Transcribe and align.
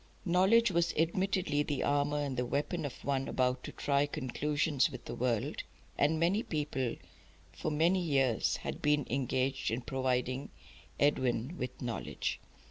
Knowledge 0.25 0.71
was 0.71 0.95
admittedly 0.97 1.61
the 1.61 1.83
armour 1.83 2.17
and 2.23 2.35
the 2.35 2.43
weapon 2.43 2.85
of 2.85 3.05
one 3.05 3.27
about 3.27 3.63
to 3.65 3.71
try 3.71 4.07
conclusions 4.07 4.89
with 4.89 5.05
the 5.05 5.13
world, 5.13 5.61
and 5.95 6.19
many 6.19 6.41
people 6.41 6.95
for 7.51 7.69
many 7.69 8.01
years 8.01 8.57
had 8.57 8.81
been 8.81 9.05
engaged 9.11 9.69
in 9.69 9.81
providing 9.81 10.49
Edwin 10.99 11.55
with 11.55 11.83
knowledge. 11.83 12.39